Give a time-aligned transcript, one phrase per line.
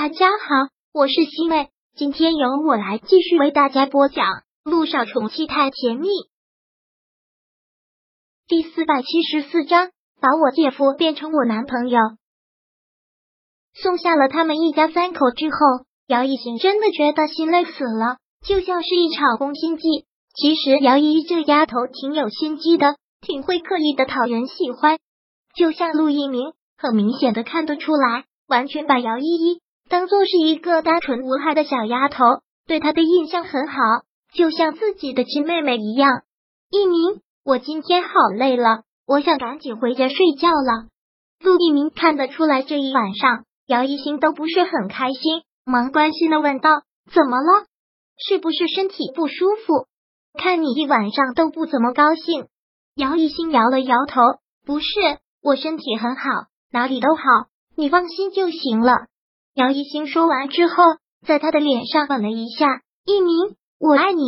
[0.00, 4.26] 大家好，我是西妹，今天由我来继续为大家播讲
[4.62, 6.06] 《路上宠妻太甜蜜》
[8.46, 9.90] 第四百七十四章，
[10.20, 11.98] 把我姐夫变成我男朋友。
[13.74, 15.56] 送下了他们一家三口之后，
[16.06, 20.06] 姚一行真的觉得心累死了，就像是一场攻心计。
[20.32, 25.00] 其实姚依依这丫头挺有心机的，挺会刻意的讨人喜欢，
[25.56, 29.60] 就像陆一鸣，很明显的看得出来，完全把姚依依。
[29.88, 32.24] 当做是一个单纯无害的小丫头，
[32.66, 33.74] 对她的印象很好，
[34.34, 36.22] 就像自己的亲妹妹一样。
[36.70, 40.88] 一鸣，我今天好累了，我想赶紧回家睡觉了。
[41.40, 47.64] 陆一鸣看得出来，这一晚上姚一心都不是很开心，忙关心的问道：“怎么了？
[48.18, 49.86] 是不是身体不舒服？
[50.38, 52.48] 看你一晚上都不怎么高兴。”
[52.94, 54.20] 姚一心摇了摇头
[54.66, 54.86] ：“不是，
[55.42, 56.22] 我身体很好，
[56.70, 57.22] 哪里都好，
[57.74, 58.92] 你放心就行了。”
[59.58, 60.84] 姚一星说完之后，
[61.26, 62.80] 在他的脸上吻了一下。
[63.04, 64.22] 一鸣，我爱你。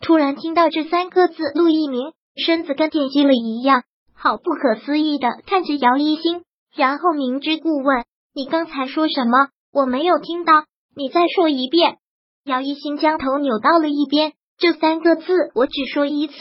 [0.00, 3.82] 突然听到这三个字，陆一鸣身子跟电击了一样，
[4.14, 9.48] 好不可思议的看着姚一星，然后明知故问：“你刚才说什么？
[9.70, 10.64] 我没有听到，
[10.96, 11.98] 你再说一遍。”
[12.46, 14.32] 姚一星将头扭到了一边。
[14.56, 16.34] 这三个字我只说一次，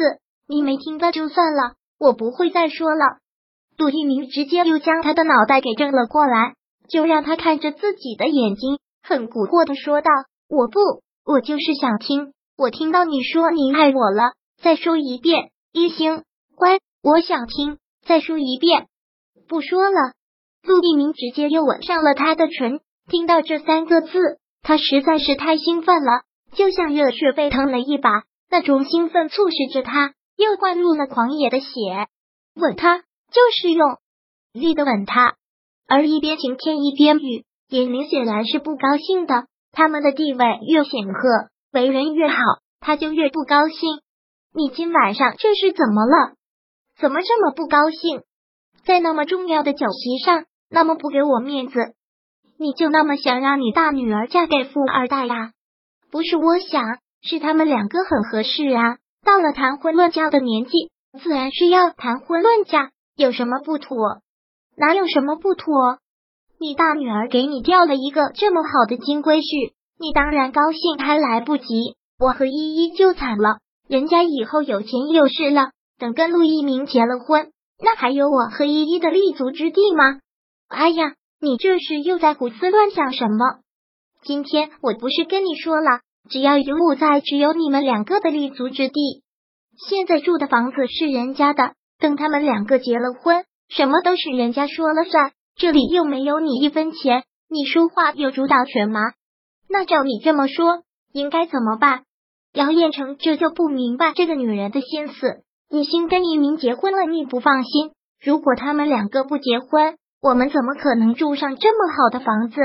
[0.48, 3.18] 你没听到就算了，我不会再说了。
[3.78, 6.54] 陆一鸣直接又将他的脑袋给正了过来。
[6.94, 10.12] 就让他看着自己的眼睛，很蛊惑的说道
[10.48, 10.80] ：“我不，
[11.26, 12.34] 我就是想听。
[12.56, 15.50] 我听到你说你爱我了，再说一遍。
[15.72, 16.22] 一星，
[16.56, 18.86] 乖，我想听，再说一遍。
[19.48, 20.14] 不说了。”
[20.62, 22.80] 陆一鸣直接又吻上了他的唇。
[23.10, 24.12] 听到这三个字，
[24.62, 26.22] 他实在是太兴奋了，
[26.54, 28.22] 就像热血沸腾了一把，
[28.52, 31.66] 那种兴奋促使着他又灌入了狂野的血。
[32.54, 33.98] 吻他就是用
[34.54, 35.38] 力的吻他。
[35.88, 39.46] 而一边晴天一边雨，严明显然是不高兴的。
[39.72, 42.36] 他们的地位越显赫，为人越好，
[42.80, 44.02] 他就越不高兴。
[44.54, 46.36] 你今晚上这是怎么了？
[47.00, 48.22] 怎么这么不高兴？
[48.86, 51.80] 在那么重要的酒席上，那么不给我面子？
[52.60, 55.52] 你就那么想让你大女儿嫁给富二代呀？
[56.12, 56.84] 不是我想，
[57.22, 58.98] 是他们两个很合适啊。
[59.26, 64.22] 到了谈婚论嫁的年纪，自然是要谈婚论嫁，有什么不妥？
[64.76, 66.00] 哪有什么不妥？
[66.60, 71.96] 你大女儿给你调了一个这么好的金龟婿，你当然高兴还来不及。
[72.20, 73.58] 我和依依就惨了，
[73.88, 77.52] 人家以后有钱有势了，等跟陆一鸣结了婚，
[77.84, 80.20] 那还有我和依依的立足之地吗？
[80.70, 83.60] 哎呀，你这是又在胡思乱想什么？
[84.24, 89.22] 今天我不是跟你说了，只要有我在，只有你们两个的立足之地。
[89.90, 93.44] 现在住的房子是人家的，等他们两个结了婚。
[93.76, 99.00] 什么都是人家说了算，这里又没有你一分钱，你说话有主导权吗？
[99.68, 102.04] 那照你这么说，应该怎么办？
[102.54, 105.44] 姚彦成这就不明白这个女人的心思。
[105.72, 107.94] 你心跟一鸣结婚了，你不放心。
[108.24, 112.62] 如果他们两个不结婚，我们怎么可能住上这么好的房子？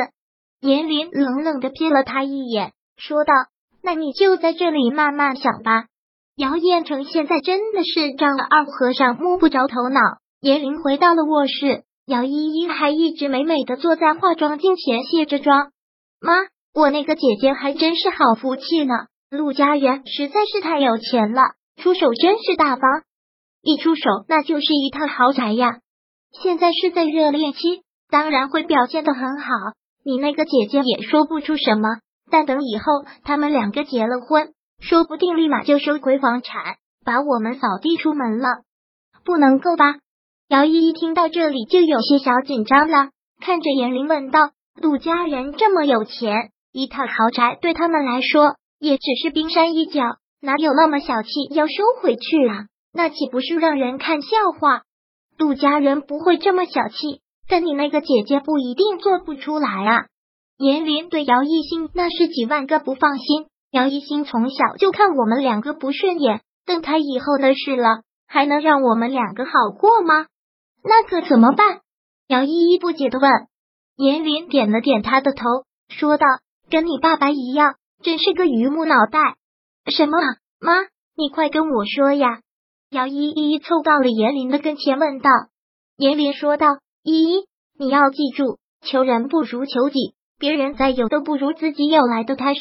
[0.60, 3.32] 严林冷冷的瞥了他一眼，说道
[3.82, 5.86] ：“那你就在这里慢慢想吧。”
[6.36, 10.00] 姚彦成现在真的是丈二和尚摸不着头脑。
[10.40, 15.72] 严玲回到了卧室，姚依依还一直美美的坐在化妆镜前卸着妆。
[16.20, 16.32] 妈，
[16.72, 18.94] 我那个姐姐还真是好福气呢，
[19.30, 21.42] 陆家人实在是太有钱了，
[21.82, 22.82] 出手真是大方，
[23.62, 25.80] 一出手那就是一套豪宅呀。
[26.40, 29.48] 现在是在热恋期，当然会表现的很好。
[30.04, 31.88] 你那个姐姐也说不出什么，
[32.30, 32.84] 但等以后
[33.24, 38.62] 他们两个结了婚，说不定立马就收回房产，把我们扫地出门了。
[39.24, 39.96] 不能够吧？
[40.48, 50.00] 姚依依听到这里就有些小紧张了，看着严玲问道：“陆家人这么有钱，一套豪宅对他们来说也只是冰山一角，
[50.40, 52.64] 哪有那么小气要收回去啊？
[52.94, 54.84] 那岂不是让人看笑话？
[55.36, 60.06] 陆家人不会这么小气，但你那个姐姐不一定做不出来啊。”
[60.56, 63.48] 严玲对姚一星那是几万个不放心。
[63.70, 70.24] 姚一星从小就看我们两个不顺眼，等他以后的事了，还能让我们两个好过吗？
[70.82, 71.80] 那可怎么办？
[72.28, 73.30] 姚依依不解的问。
[73.96, 75.42] 严林点了点他的头，
[75.88, 76.26] 说道
[76.70, 79.18] ：“跟你爸爸一样，真是个榆木脑袋。”
[79.90, 80.18] 什么？
[80.60, 80.72] 妈，
[81.16, 82.40] 你快跟我说呀！
[82.90, 85.30] 姚依依凑到了严林的跟前问道。
[85.96, 86.66] 严林说道
[87.02, 87.44] ：“依依，
[87.76, 92.60] 你要记住，求人不如求己，别人再有都不如自己有来的踏实。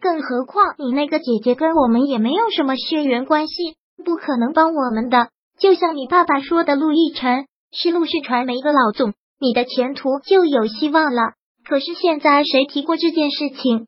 [0.00, 3.74] 更何况你那个姐姐跟我们也没有什么血缘关系，
[4.04, 5.28] 不可能帮我们的。
[5.58, 7.47] 就像你爸爸说的，陆亦辰。
[7.72, 11.34] 是陆氏传媒的老总，你的前途就有希望了。
[11.64, 13.86] 可是现在谁提过这件事情？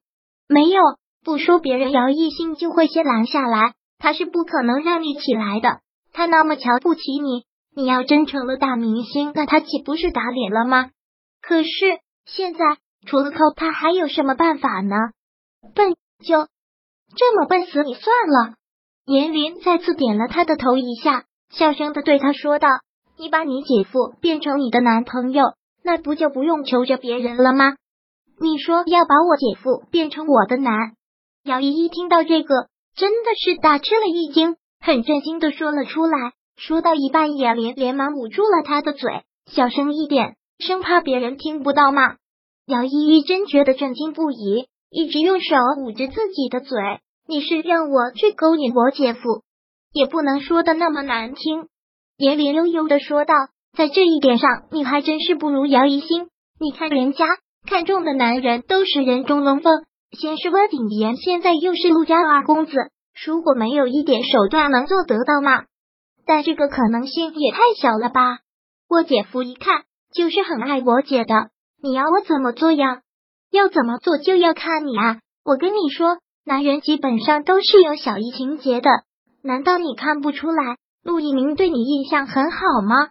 [0.49, 0.81] 没有，
[1.25, 3.75] 不说别人，姚艺兴就会先拦下来。
[3.99, 5.81] 他是不可能让你起来的，
[6.13, 7.45] 他那么瞧不起你。
[7.75, 10.91] 你要真成了大明星，那他岂不是打脸了吗？
[11.41, 11.69] 可是
[12.27, 12.61] 现在
[13.07, 14.97] 除了靠他，还有什么办法呢？
[15.75, 15.95] 笨，
[16.25, 16.49] 就
[17.17, 18.55] 这么笨死你算了。
[19.07, 22.69] 严林再次点了他的头一下，笑声的对他说道
[23.21, 25.53] ：“你把你姐夫变成你的男朋友，
[25.85, 27.75] 那不就不用求着别人了吗？
[28.41, 30.73] 你说要把我姐夫变成我的男？”
[31.45, 36.33] 姚依依听到这个，真的是大吃了一惊，很震惊的说了出来。
[36.57, 39.23] 说到一半，严林连忙捂住了他的嘴，
[39.53, 42.17] 小声一点，生怕别人听不到嘛。
[42.65, 46.79] 姚依依真觉得震惊不已，一直用手捂着自己的嘴。
[47.29, 49.43] 你是让我去勾引我姐夫，
[49.93, 51.69] 也不能说的那么难听。
[52.21, 53.33] 严林悠悠的说道，
[53.75, 56.29] 在这一点上，你还真是不如姚一星。
[56.59, 57.25] 你看人家
[57.67, 59.73] 看中的男人都是人中龙凤，
[60.13, 62.77] 先是温景言，现在又是陆家二公子，
[63.25, 65.65] 如果没有一点手段，能做得到吗？
[66.27, 68.41] 但这个可能性也太小了吧？
[68.87, 71.49] 我姐夫一看就是很爱我姐的，
[71.83, 73.01] 你要我怎么做呀？
[73.51, 75.21] 要怎么做就要看你啊！
[75.43, 76.19] 我跟你说。
[76.43, 78.91] 男人基本上都是有小姨情节的，
[79.43, 80.79] 难道你看不出来？
[81.03, 83.09] 陆一鸣对你印象很好吗？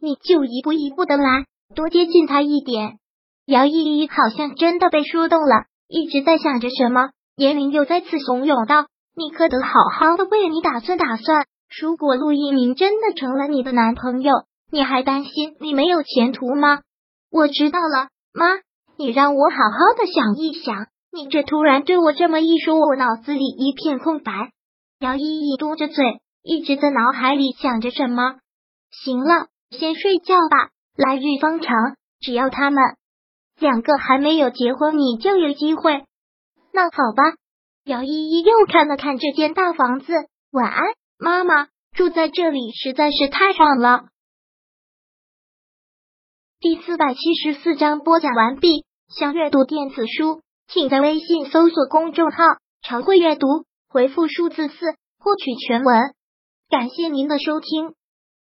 [0.00, 1.44] 你就一步一步的来，
[1.74, 2.98] 多接近他一点。
[3.46, 7.10] 姚依依好像真的被说动了，一直在想着什么。
[7.36, 8.86] 严林又再次怂恿道
[9.16, 11.46] ：“你可得好好的为你打算打算，
[11.80, 14.32] 如果陆一鸣真的成了你的男朋友，
[14.70, 16.80] 你还担心你没有前途吗？”
[17.30, 18.46] 我知道了，妈，
[18.96, 20.86] 你让我好好的想一想。
[21.12, 24.50] 你这突然对我这么一说，我脑子里一片空白。
[25.00, 28.38] 姚依依嘟着嘴，一直在脑海里想着什么。
[28.92, 31.74] 行了，先睡觉吧，来日方长，
[32.20, 32.80] 只要他们
[33.58, 36.04] 两个还没有结婚，你就有机会。
[36.72, 37.34] 那好吧。
[37.84, 40.12] 姚依依又看了看这间大房子，
[40.52, 40.84] 晚安，
[41.18, 41.66] 妈妈。
[41.96, 44.04] 住在这里实在是太爽了。
[46.60, 48.84] 第四百七十四章播讲完毕。
[49.08, 50.42] 想阅读电子书。
[50.68, 52.36] 请在微信搜索公众号
[52.82, 53.46] “常会阅读”，
[53.88, 54.74] 回复数字四
[55.18, 56.14] 获取全文。
[56.68, 57.95] 感谢您的收听。